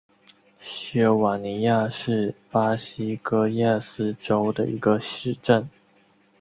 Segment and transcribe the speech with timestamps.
[0.61, 5.69] 锡尔瓦尼亚是巴西戈亚斯州的一个市镇。